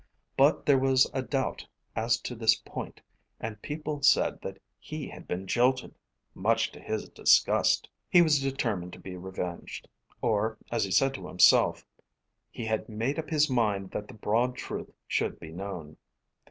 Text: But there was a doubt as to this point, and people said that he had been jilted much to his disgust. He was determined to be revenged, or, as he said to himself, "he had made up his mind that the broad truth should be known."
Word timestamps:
But 0.35 0.65
there 0.65 0.79
was 0.79 1.07
a 1.13 1.21
doubt 1.21 1.67
as 1.95 2.19
to 2.21 2.33
this 2.33 2.55
point, 2.55 3.01
and 3.39 3.61
people 3.61 4.01
said 4.01 4.41
that 4.41 4.57
he 4.79 5.07
had 5.09 5.27
been 5.27 5.45
jilted 5.45 5.93
much 6.33 6.71
to 6.71 6.79
his 6.79 7.07
disgust. 7.09 7.87
He 8.09 8.23
was 8.23 8.41
determined 8.41 8.93
to 8.93 8.99
be 8.99 9.15
revenged, 9.15 9.87
or, 10.19 10.57
as 10.71 10.85
he 10.85 10.89
said 10.91 11.13
to 11.13 11.27
himself, 11.27 11.85
"he 12.49 12.65
had 12.65 12.89
made 12.89 13.19
up 13.19 13.29
his 13.29 13.47
mind 13.47 13.91
that 13.91 14.07
the 14.07 14.15
broad 14.15 14.55
truth 14.55 14.89
should 15.07 15.39
be 15.39 15.51
known." 15.51 15.97